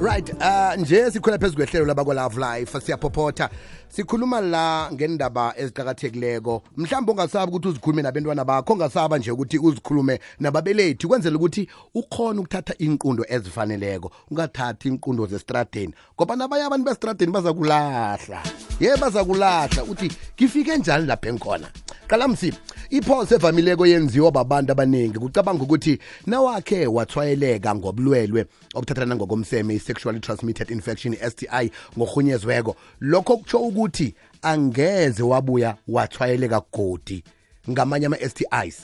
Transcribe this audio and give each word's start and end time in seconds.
right 0.00 0.32
uh, 0.42 0.74
nje 0.76 1.10
sikhona 1.10 1.38
phezu 1.38 1.56
kwehlelo 1.56 1.86
labakwa-love 1.86 2.36
life 2.38 2.80
siyaphophotha 2.80 3.50
sikhuluma 3.88 4.40
la 4.40 4.90
ngendaba 4.92 5.54
eziqakathekileko 5.56 6.62
mhlawumbe 6.76 7.12
ongasaba 7.12 7.52
ukuthi 7.56 7.70
uzikhulume 7.82 8.02
nabentwana 8.02 8.44
bakho 8.44 8.72
ongasaba 8.72 9.18
nje 9.18 9.30
ukuthi 9.30 9.58
uzikhulume 9.58 10.20
nababelethi 10.40 11.06
kwenzela 11.06 11.36
ukuthi 11.36 11.68
ukhona 11.94 12.40
ukuthatha 12.40 12.74
inqundo 12.78 13.24
ezifaneleko 13.28 14.12
ungathathi 14.30 14.88
inqundo 14.88 15.26
zestradeni 15.26 15.94
ngoba 16.14 16.36
nabanye 16.36 16.64
abantu 16.64 16.84
bestradeni 16.84 17.32
baza 17.32 17.52
kulahla 17.52 18.42
ye 18.80 18.96
baza 18.96 19.24
kulahla 19.24 19.84
uthi 19.84 20.10
ngifike 20.38 20.76
njani 20.76 21.06
lapha 21.06 21.28
engikhona 21.28 21.68
qalamsi 22.08 22.54
iphosa 22.90 23.34
evamileko 23.34 23.86
yenziwa 23.86 24.30
babantu 24.30 24.72
abaningi 24.72 25.18
kucabanga 25.18 25.62
ukuthi 25.62 25.98
nawakhe 26.26 26.86
wathwayeleka 26.86 27.74
ngobulwelwe 27.74 28.46
obuthathana 28.74 29.14
ngokomseme 29.16 29.74
sexually 29.88 30.20
transmitted 30.20 30.70
infection 30.70 31.12
i-sti 31.16 31.72
ngokhunyezweko 31.96 32.76
lokho 33.00 33.36
kutsho 33.36 33.58
ukuthi 33.58 34.14
angeze 34.42 35.22
wabuya 35.22 35.76
wathwayeleka 35.88 36.62
godi 36.72 37.24
ngamanye 37.70 38.06
ama-stis 38.06 38.76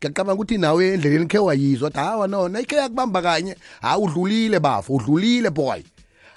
ngiyacabanga 0.00 0.34
ukuthi 0.34 0.58
nawe 0.58 0.82
endleleni 0.94 1.26
khe 1.26 1.38
wayizwa 1.38 1.88
ukuthi 1.88 2.04
hawa 2.04 2.28
nona 2.28 2.60
ikhe 2.60 2.76
yakubamba 2.76 3.22
kanye 3.22 3.56
ha 3.80 3.98
udlulile 3.98 4.58
bafo 4.60 4.94
udlulile 4.94 5.50
boy 5.50 5.82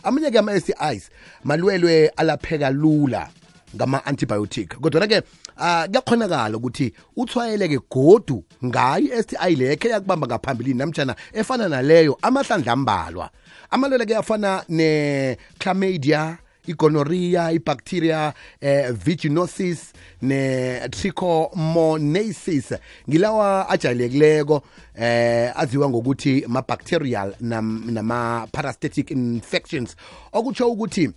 amanye-ke 0.04 0.40
ama-stis 0.40 1.10
malwelwe 1.44 2.08
alapheka 2.10 2.70
lula 2.70 3.30
ngama-antibiotic 3.76 4.70
kodwana-ke 4.82 5.22
ah 5.58 5.86
kuyakhonakala 5.88 6.58
ukuthi 6.58 6.94
uthwayeleke 7.18 7.80
godu 7.90 8.44
ngayi 8.64 9.24
STI 9.24 9.56
lekhe 9.56 9.90
yakubamba 9.90 10.28
ngaphambilini 10.28 10.78
namtjana 10.80 11.16
efana 11.34 11.70
naleyo 11.70 12.18
amahlandla 12.22 12.72
ambalwa 12.74 13.30
amalweleke 13.70 14.16
afana 14.16 14.64
ne-chlamydia 14.70 16.38
igonorrhea 16.68 17.52
ibacteria 17.52 18.34
eh, 18.62 18.92
vaginosis 19.06 19.80
ne-trichomonasis 20.22 22.72
ngilawa 23.10 23.70
ajayelekileko 23.70 24.62
eh 24.96 25.52
aziwa 25.56 25.90
ngokuthi 25.90 26.46
ma-bacterial 26.48 27.34
nama-parastatic 27.42 29.12
infections 29.12 29.96
okutsho 30.32 30.70
ukuthi 30.72 31.12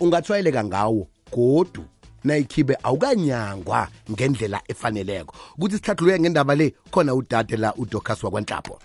ungathwayeleka 0.00 0.64
ngawo 0.64 1.08
godu 1.32 1.84
nayikhibe 2.24 2.78
awukanyangwa 2.82 3.88
ngendlela 4.10 4.60
efaneleko 4.68 5.34
ukuthi 5.56 5.76
sihlahluluke 5.76 6.20
ngendaba 6.20 6.54
le 6.54 6.74
khona 6.90 7.14
udade 7.14 7.56
la 7.56 7.74
udokas 7.74 8.22
wakwanhlapho 8.24 8.78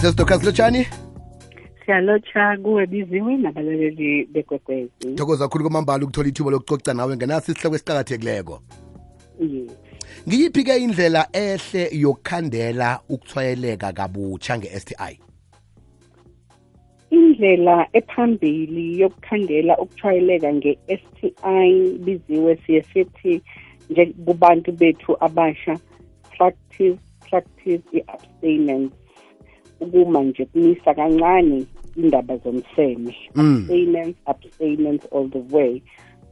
sesidokas 0.00 0.44
lotshani 0.44 0.86
siyalotsha 1.86 2.56
kuwe 2.62 2.86
biziwe 2.86 3.36
nabalaleli 3.36 4.24
begwegwezi 4.24 5.14
thokoza 5.16 5.44
kakhulu 5.44 5.64
kwamambala 5.64 6.04
ukuthola 6.04 6.28
ithuba 6.28 6.50
lokucoca 6.50 6.94
nawe 6.94 7.16
ngenaso 7.16 7.52
isihloko 7.52 7.76
esiqakathekileko 7.76 8.62
ngiyiphi-ke 10.28 10.76
indlela 10.84 11.28
ehle 11.32 11.88
yokukhandela 11.96 13.00
ukuthwayeleka 13.08 13.92
kabutsha 13.92 14.58
nge-sti 14.58 14.94
indlela 17.40 17.86
ephambili 17.98 19.00
yokukhangela 19.00 19.74
ukuthwayeleka 19.82 20.52
nge-sti 20.54 21.28
biziwe 22.04 22.52
siye 22.66 22.82
sithi 22.92 23.34
njekubantu 23.90 24.72
bethu 24.78 25.10
abasha 25.26 25.74
tractive 26.36 26.98
tractive 27.30 27.82
i-abstainence 27.98 28.94
ukuma 29.84 30.20
nje 30.22 30.44
kumisa 30.44 30.94
kancane 30.94 31.64
indaba 31.96 32.36
zomseme 32.42 33.14
mm. 33.34 33.52
abstainence 33.56 34.18
abstainence 34.32 35.04
all 35.16 35.28
the 35.36 35.44
way 35.56 35.82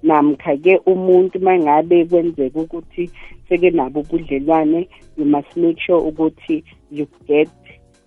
namkha-ke 0.08 0.74
umuntu 0.92 1.38
uma 1.38 1.54
ngabe 1.58 2.04
kwenzeka 2.04 2.60
ukuthi 2.60 3.10
sekenabo 3.48 4.00
ubudlelwane 4.00 4.88
you 5.16 5.24
must 5.24 5.56
make 5.56 5.80
sure 5.86 6.00
ukuthi 6.08 6.64
you 6.91 7.06
get 7.26 7.48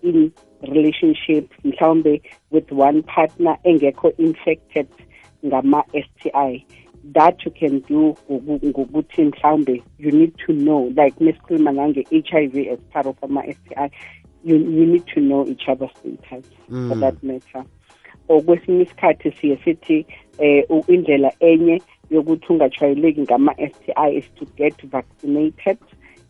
in 0.02 0.32
relationship 0.70 1.50
mhlawumbe 1.64 2.20
with 2.50 2.70
one 2.72 3.02
partner 3.02 3.56
engekho 3.64 4.12
infected 4.18 4.88
ngama-s 5.44 6.06
t 6.22 6.30
i 6.34 6.66
that 7.14 7.44
you 7.46 7.50
can 7.52 7.80
do 7.88 8.14
ngokuthi 8.66 9.22
mhlawumbe 9.24 9.82
you 9.98 10.10
need 10.10 10.32
to 10.46 10.52
know 10.52 10.92
like 11.04 11.18
mesikhuluma 11.24 11.72
nange-h 11.72 12.34
i 12.36 12.46
v 12.46 12.68
as 12.70 12.78
part 12.90 13.06
of 13.06 13.16
ama-s 13.24 13.56
t 13.68 13.74
i 13.76 13.90
you, 14.44 14.56
you 14.56 14.86
need 14.86 15.04
to 15.06 15.20
know 15.20 15.46
each 15.48 15.68
other 15.68 15.88
status 15.98 16.46
mm. 16.70 16.88
for 16.88 16.94
that 17.00 17.20
matter 17.22 17.64
or 18.28 18.40
kwesinye 18.42 18.82
isikhathi 18.82 19.32
siye 19.40 19.58
sithi 19.64 20.06
um 20.70 20.82
indlela 20.94 21.32
enye 21.40 21.82
yokuthi 22.10 22.52
ungajwayeleki 22.52 23.20
ngama-s 23.22 23.72
t 23.80 23.92
i 23.96 24.14
is 24.16 24.34
to 24.34 24.46
get 24.56 24.86
vaccinated 24.86 25.78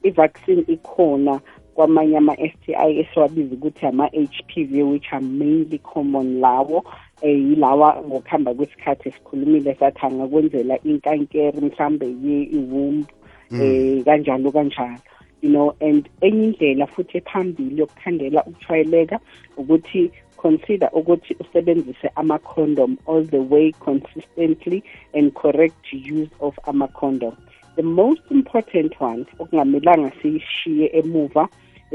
i-vaccine 0.04 0.64
ikhona 0.68 1.40
kwamanye 1.74 2.14
ama-sti 2.20 2.70
esiwabiza 3.00 3.52
ukuthi 3.56 3.82
ama-h 3.92 4.34
p 4.48 4.64
v 4.70 4.82
which 4.90 5.06
are 5.16 5.20
mainly 5.40 5.78
common 5.92 6.28
lawo 6.44 6.78
um 7.24 7.40
yilawa 7.48 7.88
ngokuhamba 8.06 8.50
kwesikhathi 8.56 9.06
sikhulumile 9.14 9.70
sathi 9.80 10.02
angakwenzela 10.08 10.74
inkankere 10.88 11.58
mhlawumbe 11.66 12.06
ye-iwomb 12.24 13.00
um 13.50 13.58
mm. 13.58 13.60
eh, 13.62 14.04
kanjalo 14.06 14.48
kanjalo 14.56 14.98
you 15.42 15.48
know 15.54 15.68
and 15.86 16.02
enye 16.26 16.44
indlela 16.48 16.84
futhi 16.92 17.14
ephambili 17.20 17.74
yokuthandela 17.80 18.38
ukuthwayeleka 18.48 19.16
ukuthi 19.60 20.00
consider 20.42 20.88
ukuthi 20.98 21.32
usebenzise 21.42 22.06
amacondom 22.20 22.90
all 23.10 23.22
the 23.34 23.38
way 23.52 23.66
consistently 23.86 24.78
and 25.16 25.26
correct 25.42 25.84
use 26.16 26.30
of 26.46 26.54
amacondom 26.72 27.30
mm. 27.36 27.51
the 27.76 27.82
most 27.82 28.20
important 28.30 28.92
one 29.00 29.24
okungamelanga 29.40 30.12
siyishiye 30.22 30.86
emuva 31.00 31.44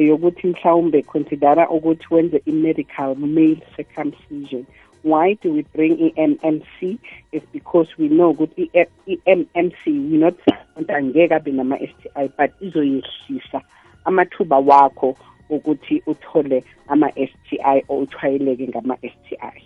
eyokuthi 0.01 0.47
mhlawumbe 0.53 0.99
considera 1.13 1.63
ukuthi 1.75 2.07
wenze 2.13 2.37
i-medical 2.51 3.09
male 3.35 3.59
circumcision 3.75 4.63
why 5.09 5.27
do 5.43 5.47
we 5.55 5.61
bring 5.75 5.93
i-mmc 6.07 6.77
is 7.35 7.41
because 7.57 7.89
we 7.99 8.07
know 8.17 8.29
ukuthi 8.33 8.63
i-mmc 9.13 9.81
we 10.09 10.17
not 10.25 10.35
angeke 10.97 11.33
abe 11.37 11.51
nama-s 11.59 11.91
t 12.01 12.09
i 12.15 12.27
but 12.37 12.51
izoyehlisa 12.61 13.61
amathuba 14.05 14.59
wakho 14.59 15.17
ukuthi 15.49 16.01
uthole 16.07 16.63
ama-STI 16.87 17.83
or 17.87 18.01
uthwayeleke 18.05 18.67
ngama-STI 18.67 19.63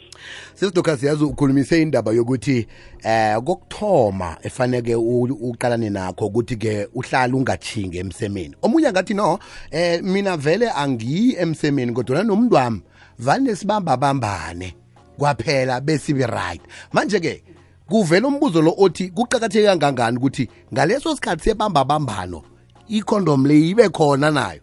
sisidokazi 0.53 1.00
siyazi 1.02 1.24
ukhulumise 1.24 1.81
indaba 1.81 2.12
yokuthi 2.12 2.68
eh 3.03 3.38
kokuthoma 3.44 4.38
efaneke 4.42 4.96
uqalane 4.96 5.90
nakho 5.90 6.25
ukuthi-ke 6.25 6.88
uhlale 6.94 7.34
ungathingi 7.34 7.97
emsemeni 7.97 8.56
omunye 8.62 8.88
angathi 8.88 9.14
no 9.14 9.40
eh 9.72 10.03
mina 10.03 10.38
vele 10.38 10.69
angiyi 10.72 11.36
emsemeni 11.36 11.92
kodwa 11.92 12.24
nomntu 12.24 12.56
wami 12.56 12.81
vane 13.19 13.56
bambane 13.84 14.75
kwaphela 15.18 15.81
besibe 15.81 16.28
right 16.28 16.62
manje-ke 16.94 17.44
kuvela 17.90 18.28
umbuzo 18.28 18.62
lo 18.62 18.75
othi 18.78 19.09
kuqakatheke 19.09 19.66
kangangani 19.68 20.18
ukuthi 20.18 20.50
ngaleso 20.74 21.16
sikhathi 21.16 21.44
sebamba 21.44 21.84
bambano 21.86 22.42
ikondom 22.88 23.46
le 23.46 23.59
ibe 23.59 23.90
khona 23.90 24.31
nayo 24.31 24.62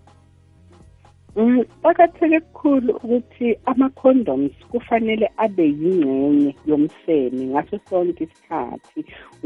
Kuqakatheke 1.38 2.38
kukhulu 2.40 2.90
ukuthi 3.02 3.48
ama-condoms 3.70 4.52
kufanele 4.70 5.26
abe 5.44 5.64
yingxenye 5.80 6.50
yomseme 6.68 7.42
ngaso 7.52 7.76
sonke 7.90 8.22
isikhathi 8.26 8.98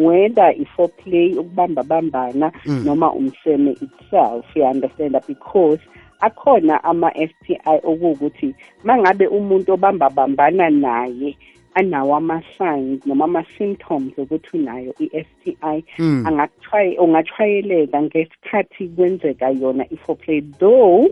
whether 0.05 0.51
i-foreplay 0.63 1.29
ukubamba 1.41 1.83
bambana 1.91 2.47
mm. 2.69 2.81
noma 2.87 3.09
umseme 3.21 3.71
itself 3.85 4.45
you 4.57 4.65
understand 4.75 5.13
because 5.29 5.81
akhona 6.27 6.77
ama-STI 6.93 7.59
okuwukuthi 7.91 8.49
mangabe 8.89 9.25
umuntu 9.39 9.69
obamba 9.77 10.07
bambana 10.17 10.67
naye 10.85 11.31
anawo 11.79 12.13
ama-signs 12.21 12.99
noma 13.09 13.25
ama-symptoms 13.29 14.13
ukuthi 14.23 14.51
unayo 14.59 14.91
i-STI 15.05 15.77
mm. 16.01 16.21
angatshwayeleka 16.29 17.99
ngesikhathi 18.07 18.83
kwenzeka 18.95 19.47
yona 19.61 19.85
i-foreplay 19.95 20.41
though 20.61 21.11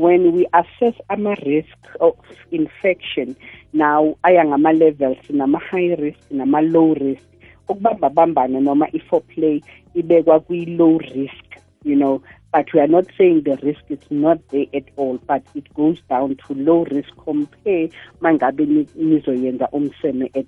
when 0.00 0.32
we 0.32 0.46
assess 0.56 0.96
ama-risk 1.12 1.76
of 2.00 2.16
infection 2.56 3.36
now 3.76 4.16
aya 4.24 4.40
ngama-levels 4.48 5.18
nama-high 5.30 5.92
risk 6.00 6.20
nama-low 6.32 6.94
risk 6.96 7.24
ukubamba 7.68 8.10
bambana 8.10 8.60
noma 8.64 8.86
i-foreplay 8.96 9.60
ibekwa 9.94 10.40
kwi-low 10.40 10.96
risk 11.12 11.44
you 11.84 11.92
know 11.96 12.16
but 12.52 12.72
we 12.74 12.80
are 12.80 12.88
not 12.88 13.04
saying 13.20 13.42
the 13.44 13.56
risk 13.60 13.84
is 13.92 14.00
not 14.10 14.38
there 14.48 14.66
at 14.74 14.84
all 14.96 15.18
but 15.28 15.42
it 15.54 15.68
goes 15.76 16.00
down 16.08 16.32
to 16.40 16.54
low 16.56 16.84
risk 16.88 17.12
compare 17.20 17.90
mangabe 18.20 18.66
nizoyenza 18.96 19.68
umseme 19.72 20.26
at, 20.32 20.46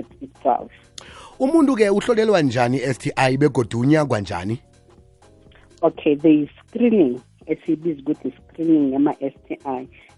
at 0.00 0.06
itself 0.20 0.72
umuntu 1.38 1.76
ke 1.76 1.90
uhlolelwa 1.90 2.42
njani 2.42 2.78
STI 2.78 3.36
begodunya 3.38 4.04
kanjani 4.06 4.58
okay 5.82 6.16
there 6.16 6.34
is 6.40 6.48
screening 6.66 7.20
esiyibiza 7.46 8.00
ukuthi 8.00 8.28
i-screening 8.28 8.86
yama-s 8.94 9.34
t 9.48 9.58
i 9.64 9.76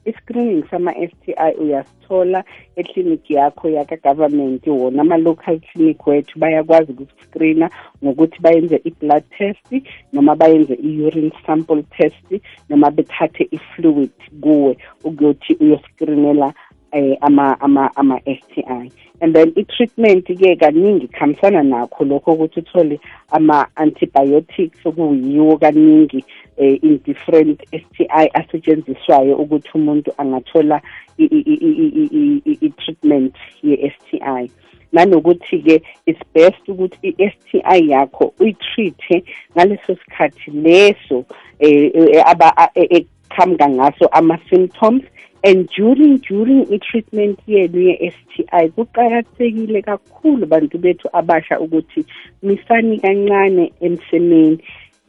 i-screening 0.08 0.62
sama-s 0.70 1.10
t 1.24 1.32
i 1.32 1.50
uyasithola 1.62 2.40
eklinikhi 2.80 3.30
yakho 3.38 3.66
yakagovernment 3.76 4.62
wona 4.66 5.02
ama-local 5.02 5.58
clinic 5.68 6.06
wethu 6.06 6.38
bayakwazi 6.38 6.92
ukuskrina 6.92 7.66
ngokuthi 8.04 8.38
bayenze 8.42 8.76
i-blood 8.88 9.24
test 9.38 9.68
noma 10.12 10.34
bayenze 10.36 10.74
i-urine 10.74 11.32
sample 11.46 11.82
test 11.96 12.28
noma 12.70 12.90
bethathe 12.90 13.44
i-fluid 13.56 14.14
kuwe 14.42 14.76
ukuyothi 15.04 15.52
uyoskrinela 15.60 16.46
um 16.92 17.38
eh, 17.40 17.58
ama-s 17.96 18.40
t 18.54 18.64
i 18.68 18.90
and 19.20 19.34
then 19.34 19.52
i-treatment-ke 19.56 20.56
kaningi 20.56 21.08
khambisana 21.08 21.62
nakho 21.62 22.04
lokho 22.04 22.32
ukuthi 22.32 22.60
uthole 22.60 23.00
ama-antibiotics 23.30 24.86
okuyiwo 24.86 25.58
kaningi 25.58 26.24
eh, 26.58 26.76
in 26.82 26.98
different 26.98 27.62
STI 27.70 28.26
asetshenziswayo 28.34 29.36
ukuthi 29.38 29.68
umuntu 29.74 30.10
angathola 30.18 30.80
i-treatment 31.18 33.34
ye-STI 33.62 34.50
nanokuthi 34.92 35.56
ke 35.66 35.76
it's 36.06 36.20
best 36.34 36.62
ukuthi 36.68 37.08
i-STI 37.16 37.78
yakho 37.90 38.32
uyitreat 38.40 39.24
ngaleso 39.56 39.94
sikhathi 40.02 40.50
leso 40.64 41.18
eh, 41.60 41.90
eh 41.94 42.22
aba 42.26 42.48
eqhamuka 42.98 43.64
e, 43.64 43.68
ngaso 43.76 44.06
ama 44.12 44.38
symptoms 44.50 45.02
and 45.44 45.68
during 45.76 46.16
during 46.28 46.64
i-treatment 46.74 47.36
yenu 47.46 47.80
ye-STI 47.88 48.64
kuqakathekile 48.76 49.82
kakhulu 49.84 50.46
bantu 50.46 50.78
bethu 50.78 51.08
abasha 51.14 51.60
ukuthi 51.60 52.04
misani 52.42 52.98
kancane 53.00 53.72
emsemeni 53.80 54.58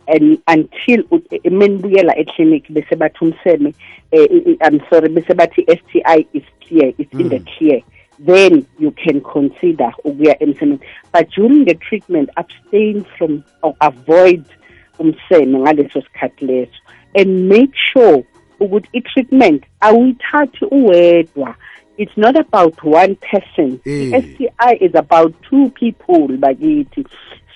and 0.08 0.40
until 0.48 1.04
umenibuyela 1.44 2.14
eh, 2.16 2.20
ekliniki 2.22 2.74
bese 2.74 2.96
bathi 2.96 3.20
umseme 3.22 3.74
um 4.12 4.58
i'm 4.68 4.78
sorry 4.90 5.10
bese 5.16 5.34
bathi 5.42 5.62
i-s 5.74 5.80
t 5.92 6.02
i 6.06 6.18
is 6.40 6.44
clear 6.68 6.90
is 6.98 7.08
mm. 7.14 7.22
in 7.22 7.28
the 7.34 7.40
mm. 7.40 7.46
clear 7.58 7.80
then 8.32 8.66
you 8.84 8.92
can 9.04 9.18
consider 9.36 9.90
ukuya 10.10 10.34
emsemeni 10.46 10.80
but 11.14 11.26
during 11.36 11.62
the 11.70 11.76
treatment 11.88 12.30
abstain 12.42 13.04
from 13.18 13.44
or 13.62 13.74
avoid 13.90 14.46
umseme 15.04 15.60
ngaleso 15.64 16.02
sikhathi 16.08 16.46
leso 16.52 16.80
and 17.20 17.30
make 17.54 17.72
sure 17.94 18.18
ukuthi 18.64 18.90
i-treatment 19.00 19.62
awuyithathi 19.90 20.66
uwedwa 20.78 21.50
it's 22.02 22.18
not 22.26 22.36
about 22.46 22.76
one 23.02 23.14
person 23.30 23.70
hey. 23.90 24.02
Eh. 24.08 24.12
the 24.14 24.18
s 24.18 24.26
t 24.38 24.48
i 24.58 24.74
is 24.88 24.94
about 25.06 25.32
two 25.50 25.66
people 25.82 26.24
bakithi 26.46 27.04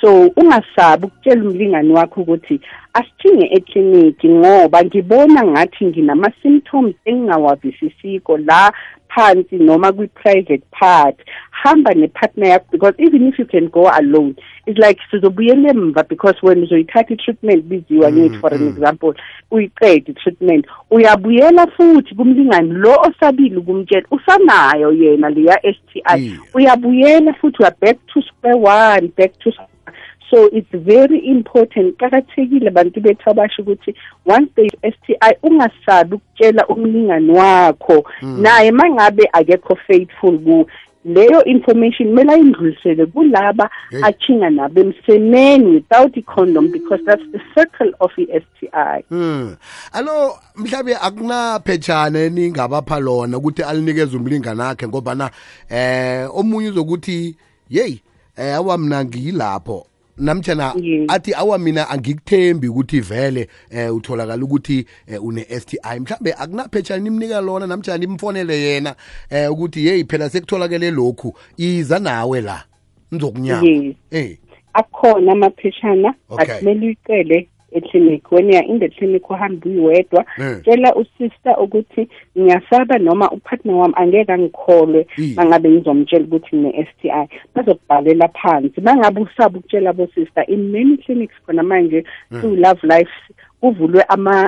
so 0.02 0.28
ungasabi 0.36 1.06
ukutshela 1.06 1.50
umlingani 1.50 1.94
wakho 1.94 2.22
ukuthi 2.22 2.60
asithinge 2.94 3.48
ekliniki 3.52 4.30
ngoba 4.30 4.84
ngibona 4.84 5.44
ngathi 5.48 5.86
nginama-symptoms 5.86 6.96
engingawavisisiko 7.06 8.38
la 8.38 8.74
phansi 9.16 9.56
noma 9.56 9.92
kwi-private 9.92 10.64
part 10.80 11.18
hamba 11.52 11.94
ne-partner 11.94 12.48
yakho 12.50 12.66
because 12.72 12.96
even 12.98 13.28
if 13.28 13.38
you 13.40 13.46
can 13.46 13.68
go 13.68 13.90
alone 13.90 14.34
it's 14.66 14.80
like 14.88 15.00
sizobuyela 15.12 15.70
emva 15.70 16.04
because 16.04 16.38
wena 16.44 16.62
uzoyithatha 16.64 17.14
i-treatment 17.14 17.64
biziwa 17.64 18.12
mm, 18.12 18.18
ngethu 18.18 18.40
for 18.40 18.54
an 18.54 18.62
mm. 18.62 18.68
example 18.68 19.14
uyiqede 19.52 19.96
i-treatment 20.12 20.66
uyabuyela 20.92 21.68
futhi 21.68 22.16
kumlingani 22.16 22.72
lo 22.74 22.96
osabile 23.02 23.62
kumtshela 23.62 24.08
usanayo 24.12 24.92
yena 24.94 25.30
leya-s 25.30 25.78
t 25.94 26.02
i 26.06 26.36
uyabuyela 26.54 27.34
futhi 27.34 27.58
uya 27.62 27.76
back 27.82 27.98
to 28.08 28.22
square 28.22 28.56
one 28.96 29.12
back 29.18 29.40
to 29.40 29.52
square 29.52 29.71
so 30.32 30.50
it's 30.58 30.70
very 30.72 31.20
important 31.28 31.98
qakathekile 32.00 32.68
abantu 32.68 33.02
bethu 33.02 33.30
abasho 33.30 33.62
ukuthi 33.64 33.96
once 34.26 34.50
they 34.56 34.70
STI 34.92 35.34
ungasabi 35.44 36.16
ukutshela 36.16 36.68
umlingani 36.68 37.32
wakho 37.32 38.04
hmm. 38.20 38.42
naye 38.42 38.72
mangabe 38.72 39.30
akekho 39.34 39.76
faithful 39.76 40.40
ku 40.40 40.68
leyo 41.06 41.44
information 41.44 42.10
kumele 42.10 42.32
ayindlulisele 42.34 43.06
kulaba 43.06 43.70
achinga 44.04 44.50
nabo 44.50 44.80
emsemeni 44.82 45.66
without 45.66 46.18
i-condom 46.18 46.72
because 46.72 47.02
that's 47.06 47.26
the 47.34 47.40
circle 47.56 47.92
of 48.00 48.12
i-s 48.24 48.44
t 48.60 48.70
i 48.74 49.04
um 49.12 49.56
alo 49.94 50.36
mhlawumbe 50.56 50.96
akunaphetshana 50.96 52.20
eningabapha 52.20 53.00
lona 53.00 53.38
ukuthi 53.38 53.64
alinikeze 53.64 54.18
umlinganakhe 54.18 54.88
ngobana 54.88 55.26
um 55.26 55.78
eh, 55.78 56.36
omunye 56.38 56.70
uzokuthi 56.70 57.36
yeyi 57.70 58.02
um 58.38 58.44
eh, 58.46 58.56
awa 58.56 58.78
mna 58.78 59.06
ngiyilapho 59.06 59.88
namjana 60.18 60.74
athi 61.08 61.34
awa 61.34 61.58
mina 61.58 61.90
angikuthembi 61.90 62.68
ukuthi 62.68 63.00
vele 63.00 63.48
um 63.74 63.96
utholakala 63.96 64.46
ukuthi 64.46 64.86
eh, 65.08 65.24
une 65.24 65.46
s 65.50 65.66
t 65.66 65.78
i 65.84 66.00
mhlawumbe 66.00 66.34
akunaphetshana 66.34 67.08
imnika 67.08 67.42
lona 67.42 67.68
namjana 67.68 67.98
nimfonele 67.98 68.62
yena 68.62 68.96
um 69.32 69.52
ukuthi 69.54 69.88
yeyi 69.88 70.06
phela 70.06 70.30
sekutholakele 70.30 70.92
lokhu 70.92 71.36
iza 71.58 72.00
nawe 72.00 72.42
la 72.42 72.64
nizokunyama 73.12 73.94
eh 74.12 74.38
akhona 74.74 75.32
amaphetshana 75.32 76.14
akumele 76.38 76.86
uyicele 76.86 77.50
eclinic 77.72 78.30
when 78.32 78.48
youare 78.50 78.68
in 78.68 78.80
the 78.80 78.90
clinic 78.90 79.30
uhambe 79.30 79.66
uyiwedwa 79.66 80.26
eh. 80.40 80.62
tshela 80.64 80.96
usister 80.96 81.56
ukuthi 81.62 82.08
ngiyasaba 82.40 82.98
noma 82.98 83.32
upartner 83.32 83.76
wami 83.76 83.94
angeke 83.98 84.32
angikholwe 84.34 85.08
hmm. 85.16 85.34
ma 85.36 85.46
ngabe 85.46 85.70
ngizomtshela 85.70 86.26
ukuthi 86.26 86.56
ngine-s 86.58 86.88
t 87.02 87.10
i 87.10 87.28
bazokubhalela 87.56 88.28
phansi 88.28 88.82
ma 88.82 88.96
ngabe 88.96 89.22
usaba 89.22 89.58
ukutshela 89.60 89.94
bosister 89.94 90.44
in-many 90.48 90.98
clinics 90.98 91.36
khona 91.46 91.64
manje 91.64 92.04
hmm. 92.30 92.42
to 92.42 92.56
love 92.56 92.80
life 92.84 93.16
kuvulwe 93.62 94.04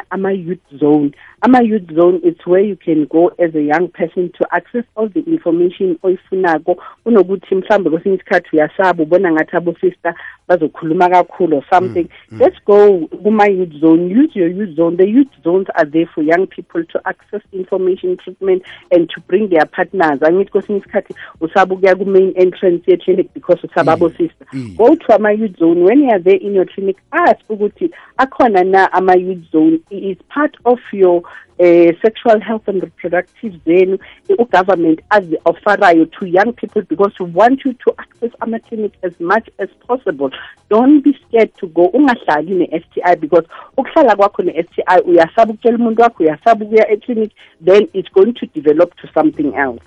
ama-youth 0.09 0.65
zone 0.79 1.11
ama-youth 1.45 1.89
zone 1.93 2.19
it's 2.23 2.45
where 2.47 2.61
you 2.61 2.75
can 2.77 3.05
go 3.07 3.27
as 3.37 3.53
a 3.53 3.61
young 3.61 3.89
person 3.89 4.31
to 4.37 4.47
access 4.53 4.83
all 4.95 5.09
the 5.09 5.19
information 5.25 5.97
oyifunako 6.03 6.77
kunokuthi 7.05 7.55
mhlawumbe 7.55 7.89
kwesinye 7.89 8.15
isikhathi 8.15 8.49
uyasaba 8.53 9.03
ubona 9.03 9.31
ngathi 9.31 9.55
abosister 9.57 10.15
bazokhuluma 10.47 11.09
kakhulu 11.09 11.57
or 11.57 11.63
something 11.69 12.07
mm, 12.07 12.07
mm. 12.31 12.39
let's 12.39 12.59
go 12.65 12.77
kuma-youth 13.23 13.71
zone 13.73 14.15
use 14.21 14.31
your 14.39 14.47
youth 14.49 14.73
zone 14.75 14.97
the 14.97 15.07
youth 15.15 15.33
zones 15.43 15.67
are 15.75 15.89
there 15.95 16.05
for 16.15 16.21
young 16.23 16.47
people 16.55 16.83
to 16.93 16.99
access 17.11 17.41
information 17.51 18.17
treatment 18.23 18.63
and 18.91 19.09
to 19.09 19.19
bring 19.27 19.49
their 19.49 19.65
partners 19.67 20.19
angithi 20.23 20.49
kwesinye 20.51 20.79
isikhathi 20.79 21.13
usaba 21.41 21.75
ukuya 21.75 21.95
ku-main 21.95 22.33
entrance 22.35 22.83
ye-clinic 22.91 23.27
because 23.33 23.59
usaba 23.67 23.91
mm, 23.95 24.03
abosister 24.03 24.47
mm. 24.53 24.75
go 24.77 24.95
to 24.95 25.07
ama-youth 25.17 25.57
zone 25.59 25.83
when 25.83 25.99
you 26.03 26.09
are 26.09 26.23
there 26.29 26.37
in 26.47 26.53
your 26.55 26.65
clinic 26.73 26.97
ask 27.11 27.41
ukuthi 27.49 27.91
akhona 28.17 28.63
na 28.63 28.87
ama-youth 28.99 29.43
zone 29.51 29.79
is 29.91 30.17
part 30.29 30.55
of 30.65 30.79
your 30.93 31.21
eh, 31.59 31.91
sexual 32.01 32.39
health 32.41 32.67
and 32.67 32.81
reproductive 32.81 33.53
zenu 33.65 33.99
eh, 34.29 34.35
ugovernment 34.39 34.99
azi-offerayo 35.09 36.05
to 36.19 36.25
young 36.25 36.53
people 36.53 36.81
because 36.81 37.13
we 37.19 37.25
want 37.25 37.65
you 37.65 37.73
to 37.73 37.93
access 37.97 38.31
ama-clinic 38.41 38.91
as 39.03 39.13
much 39.19 39.47
as 39.59 39.69
possible 39.87 40.29
don't 40.69 41.01
be 41.01 41.13
scared 41.27 41.51
to 41.57 41.67
go 41.67 41.87
ungahlali 41.93 42.51
ne-s 42.55 42.83
t 42.93 43.01
i 43.03 43.15
because 43.15 43.47
ukuhlala 43.77 44.15
kwakho 44.15 44.43
ne-s 44.43 44.65
t 44.75 44.83
i 44.85 45.01
uyasaba 45.01 45.51
ukutshela 45.53 45.77
umuntu 45.77 46.01
wakho 46.01 46.23
uyasaba 46.23 46.65
ukuya 46.65 46.91
eclinic 46.91 47.31
then 47.61 47.87
it's 47.93 48.11
going 48.13 48.33
to 48.33 48.45
develop 48.55 48.95
to 48.95 49.07
something 49.13 49.53
else 49.55 49.81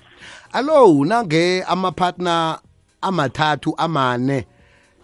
allo 0.51 1.05
nange 1.05 1.63
ama-partner 1.67 2.59
amathathu 3.01 3.73
amane 3.77 4.45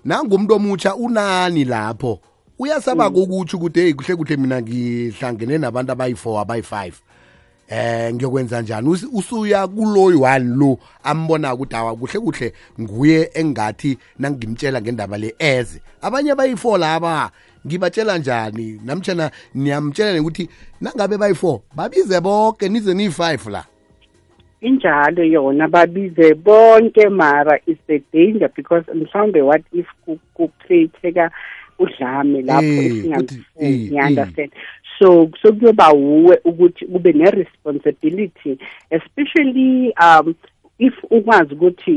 nangumuntu 0.06 0.53
omutsha 0.56 0.96
unani 0.96 1.65
lapho 1.65 2.20
uyasaba 2.63 3.10
mm. 3.10 3.15
kokuthi 3.15 3.55
ukuthi 3.55 3.79
hey 3.82 3.93
kuhle 3.93 4.15
kuhle 4.15 4.38
mina 4.38 4.62
ngihlangene 4.62 5.58
nabantu 5.58 5.91
abayi-4 5.91 6.39
abayi-5 6.41 6.91
eh 7.67 8.13
ngiyokwenza 8.13 8.62
njani 8.62 8.89
usuya 9.13 9.67
kulo 9.67 10.03
one 10.24 10.48
lo 10.58 10.79
ambona 11.03 11.53
ukuthi 11.53 11.75
awa 11.75 11.96
kuhle 11.96 12.20
kuhle 12.20 12.53
nguye 12.79 13.29
engathi 13.34 13.98
nangimtshela 14.20 14.82
ngendaba 14.82 15.17
le 15.17 15.36
eze 15.39 15.82
abanye 16.01 16.32
abayi-4 16.34 16.77
laba 16.77 17.32
ngibatshela 17.67 18.17
njani 18.17 18.82
namtshana 18.86 19.32
niyamtshela 19.55 20.22
ukuthi 20.22 20.50
nangabe 20.82 21.15
bayi-4 21.17 21.60
babize 21.75 22.22
bonke 22.22 22.70
nize 22.70 22.93
niyi-5 22.93 23.50
la 23.50 23.65
injalo 24.62 25.24
yona 25.24 25.67
babize 25.67 26.34
bonke 26.34 27.10
mara 27.10 27.60
is 27.65 27.77
the 27.88 28.01
danger 28.13 28.50
because 28.55 28.86
mhlawumbe 28.96 29.41
what 29.41 29.62
if 29.74 29.88
kuphetheka 30.34 31.29
ku 31.29 31.36
udlame 31.80 32.42
lapho 32.42 32.68
esingamfuni 32.68 33.44
eh, 33.60 33.92
ngiunderstand 33.92 34.38
eh, 34.38 34.44
eh, 34.44 34.50
so 35.00 35.30
so 35.42 35.53
kuyoba 35.53 35.89
wuwe 35.94 36.36
ukuthi 36.44 36.86
kube 36.86 37.12
ne-responsibility 37.13 38.58
especially 38.92 39.94
um 40.06 40.36
if 40.80 40.94
ukwazi 41.12 41.53
ukuthi 41.53 41.96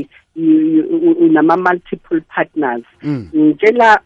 unama-multiple 1.29 2.21
partners 2.33 2.83
mm. 3.03 3.29
ngitshela 3.35 3.99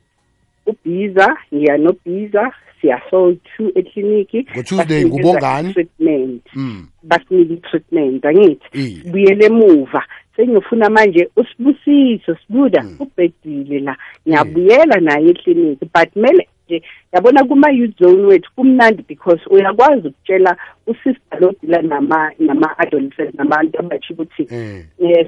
ubhiza 0.65 1.27
ngiya 1.53 1.77
nobhiza 1.77 2.43
siya-sold 2.81 3.37
two 3.57 3.69
ekliniki 3.79 4.39
ngo-tuesday 4.55 5.05
ngubongani 5.05 5.73
treatment 5.73 6.41
mm. 6.55 6.87
basinike 7.03 7.53
i-treatment 7.55 8.21
angithi 8.29 9.01
buyele 9.11 9.43
emuva 9.49 10.03
mm. 10.07 10.15
sengifuna 10.35 10.89
manje 10.89 11.29
usibusiso 11.35 12.35
sibuda 12.35 12.81
hmm. 12.81 12.95
ubhedile 12.99 13.79
la 13.79 13.97
ngiyabuyela 14.27 14.95
hmm. 14.95 15.03
naye 15.05 15.29
ekliniki 15.29 15.85
but 15.95 16.13
kumele 16.13 16.47
nje 16.67 16.83
yabona 17.13 17.43
kuma-youth 17.43 17.97
zone 17.99 18.21
wethu 18.21 18.51
kumnandi 18.55 19.05
because 19.07 19.41
uyakwazi 19.49 20.07
ukutshela 20.07 20.57
usister 20.87 21.39
lodila 21.39 21.81
nama-adolescent 21.81 23.33
nabantu 23.35 23.79
abatsho 23.79 24.13
ukuthi 24.13 24.43
um 24.51 24.83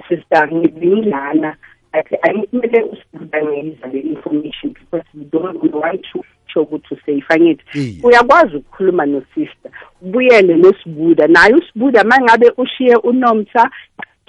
sister 0.10 0.54
ngibingana 0.54 1.56
like 1.96 2.18
ayikumele 2.22 2.84
usibuda 2.84 3.44
ngeyiza 3.44 3.88
le 3.88 4.00
information 4.00 4.74
because 4.74 5.08
we 5.14 5.26
don't 5.26 5.64
we 5.64 5.70
want 5.80 6.02
to 6.14 6.24
sho 6.48 6.62
ukuthi 6.62 6.94
useyifangithi 6.96 8.00
uyakwazi 8.04 8.56
ukukhuluma 8.56 9.06
nosister 9.06 9.72
ubuyele 10.02 10.56
nosibuda 10.56 11.28
naye 11.28 11.54
usibuda 11.54 12.04
ma 12.04 12.18
ngabe 12.24 12.52
ushiye 12.58 12.96
unomsa 12.96 13.72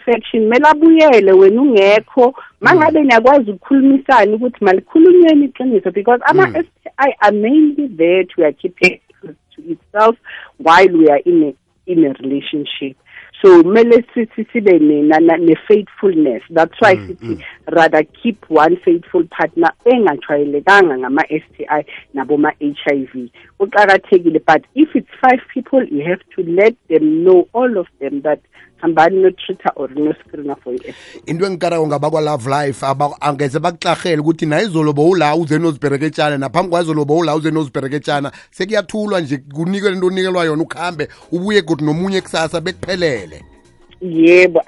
satisfaction 0.05 0.47
mela 0.49 0.75
buyele 0.81 1.33
wena 1.33 1.63
ungekho 1.63 2.35
mangabe 2.61 3.01
mm. 3.01 3.07
niyakwazi 3.07 3.51
ukukhulumisana 3.51 4.33
ukuthi 4.37 4.65
malikhulunyeni 4.65 5.45
iqiniso 5.45 5.91
because 5.91 6.21
ama 6.27 6.47
mm. 6.47 6.53
STI 6.55 7.15
are 7.21 7.33
mainly 7.37 7.87
there 7.89 8.25
to 8.25 8.45
achieve 8.47 8.77
to 9.23 9.63
itself 9.69 10.17
while 10.61 10.89
we 10.99 11.09
are 11.09 11.21
in 11.25 11.43
a, 11.43 11.91
in 11.91 12.05
a 12.05 12.13
relationship 12.23 12.97
so 13.43 13.63
mele 13.63 14.05
sithi 14.15 14.47
sibe 14.53 14.79
ne-faithfulness 14.79 16.43
that's 16.55 16.81
why 16.81 16.95
mm, 16.97 17.07
sithi 17.09 17.43
rather 17.67 18.03
keep 18.05 18.45
one 18.51 18.77
faithful 18.85 19.25
partner 19.25 19.73
engajwayelekanga 19.87 20.99
ngama-s 20.99 21.43
t 21.57 21.67
i 21.69 21.85
naboma-h 22.15 22.93
i 22.95 22.99
v 23.13 23.33
kuqakathekile 23.59 24.41
but 24.47 24.65
if 24.75 24.95
it's 24.97 25.09
five 25.21 25.43
people 25.55 25.85
you 25.91 26.05
have 26.05 26.23
to 26.35 26.43
let 26.43 26.75
them 26.89 27.25
know 27.25 27.49
all 27.53 27.79
of 27.79 27.87
them 27.99 28.21
that 28.23 28.41
hambani 28.85 29.23
notreater 29.23 29.73
or 29.81 29.89
noscreena 29.89 30.57
for 30.63 30.73
i-f 30.73 30.97
into 31.27 31.47
engikarako 31.47 31.87
ngabakwalove 31.87 32.49
life 32.51 32.87
angeze 33.21 33.59
bakutlahele 33.59 34.21
ukuthi 34.23 34.47
naye 34.47 34.67
ula 34.67 34.93
bowula 34.93 35.37
naphambi 36.39 36.71
kwazolo 36.71 37.05
bowula 37.05 37.35
uze 37.37 37.53
sekuyathulwa 38.51 39.21
nje 39.21 39.37
kunikele 39.37 39.95
into 39.95 40.07
onikelwa 40.07 40.45
yona 40.45 40.63
ukuhambe 40.63 41.09
ubuye 41.33 41.63
godi 41.63 41.85
nomunye 41.85 42.21
kusasa 42.21 42.61
bekuphelele 42.61 43.45
yebo 44.05 44.61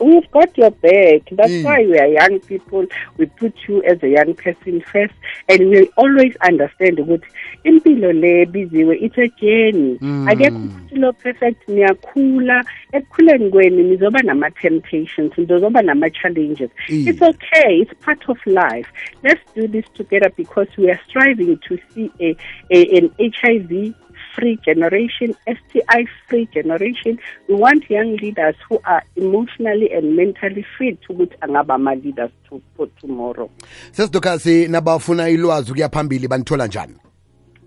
we've 0.00 0.30
got 0.30 0.56
your 0.58 0.70
back 0.70 1.22
that's 1.32 1.50
mm. 1.50 1.64
why 1.64 1.78
weare 1.86 2.08
young 2.08 2.38
people 2.40 2.84
we 3.16 3.24
put 3.26 3.54
you 3.66 3.82
as 3.84 4.02
a 4.02 4.08
young 4.10 4.34
person 4.34 4.82
first 4.82 5.14
and 5.48 5.70
we 5.70 5.86
always 5.96 6.36
understand 6.44 6.98
ukuthi 7.00 7.26
impilo 7.64 8.12
le 8.12 8.46
biziwe 8.46 8.96
it's 9.00 9.16
a 9.18 9.28
journey 9.40 9.96
mm. 10.00 10.28
akekho 10.28 10.58
ukuthi 10.68 10.96
lo 11.04 11.12
perfect 11.12 11.68
niyakhula 11.68 12.60
ekukhuleni 12.92 13.48
kwenu 13.50 13.82
nizoba 13.88 14.22
nama-temptations 14.22 15.32
nizozoba 15.38 15.82
nama-challenges 15.82 16.70
mm. 16.90 17.08
it's 17.08 17.22
okay 17.22 17.78
it's 17.80 17.94
part 18.04 18.28
of 18.28 18.36
life 18.46 18.88
let's 19.24 19.46
do 19.56 19.66
this 19.68 19.84
together 19.94 20.30
because 20.36 20.68
we 20.76 20.90
are 20.90 21.00
striving 21.08 21.56
to 21.68 21.78
see 21.94 22.10
a, 22.20 22.36
a, 22.76 22.98
an 22.98 23.08
h 23.18 23.38
i 23.48 23.56
v 23.58 23.94
free 24.36 24.56
generation, 24.64 25.34
STI 25.46 26.04
free 26.28 26.46
generation. 26.52 27.18
We 27.48 27.54
want 27.54 27.88
young 27.90 28.16
leaders 28.16 28.54
who 28.68 28.80
are 28.84 29.02
emotionally 29.16 29.92
and 29.92 30.16
mentally 30.16 30.64
fit 30.78 30.98
ukuthi 31.08 31.38
angaba 31.38 31.74
ama-leaders 31.74 32.30
to, 32.48 32.62
for 32.76 32.86
tomorrow 33.00 33.50
sesidokhasi 33.92 34.68
nabafuna 34.68 35.28
ilwazi 35.28 35.70
ukuya 35.72 35.88
phambili 35.88 36.28
banithola 36.28 36.66
njani 36.66 36.94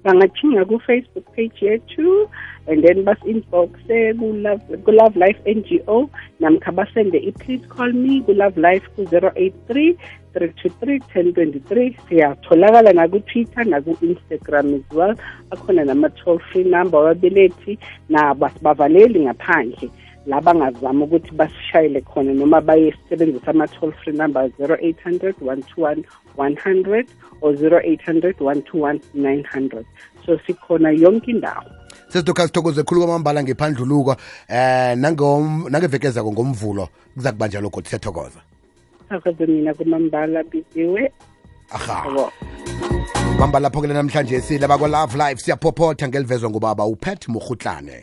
bangathinga 0.04 0.66
ku-facebook 0.66 1.32
page 1.36 1.66
yethu 1.66 2.30
and 2.68 2.84
then 2.86 3.06
basi-inboxe 3.06 4.14
ku-love 4.86 5.16
life 5.28 5.40
ngo 5.56 6.10
namkha 6.40 6.72
basende 6.72 7.18
i-please 7.18 7.66
call 7.68 7.92
me 7.94 8.22
ku-love 8.22 8.58
life 8.62 8.88
ku-083 8.96 9.96
082 10.36 11.00
1023 11.16 11.94
siyatholakala 12.12 12.92
nakutwitter 12.94 13.64
naku-instagram 13.66 14.76
as 14.84 14.98
well 14.98 15.16
akhona 15.56 15.84
nama-toll 15.88 16.40
free 16.52 16.64
number 16.68 17.00
wabelethi 17.08 17.80
nabo 18.12 18.50
ngaphandle 18.62 19.90
la 20.28 20.42
bangazama 20.42 21.06
ukuthi 21.08 21.32
basishayele 21.40 22.02
khona 22.12 22.34
noma 22.36 22.60
bayesebenzisa 22.62 23.48
ama-toll 23.56 23.92
free 24.04 24.18
number 24.20 24.48
0800 24.60 25.34
121 25.40 26.04
100 26.38 27.06
or 27.42 27.54
0800 27.56 28.36
121 28.44 29.00
900 29.16 29.86
so 30.26 30.36
sikhona 30.48 30.92
yonke 30.92 31.32
indawo 31.32 31.64
sesidoka 32.12 32.44
sithokoze 32.48 32.84
khulu 32.84 33.00
kwamambala 33.02 33.44
ngephandluluko 33.44 34.16
eh 34.50 34.96
nangevekezako 35.72 36.32
ngomvulo 36.32 36.90
kuza 37.14 37.32
kubanjwa 37.32 37.62
lokho 37.62 37.82
siyathokoza 37.84 38.40
sithokoze 39.10 39.46
mina 39.46 39.74
kumambala 39.74 40.44
biziwe 40.44 41.12
aha 41.72 42.30
bamba 43.40 43.60
lapho-ke 43.60 43.88
namhlanje 43.88 44.42
sila 44.42 44.68
bakwa-love 44.68 45.16
life 45.18 45.42
siyaphophotha 45.44 46.08
ngelivezwa 46.08 46.50
ngubaba 46.50 46.86
upat 46.86 47.28
murhutlane 47.28 47.96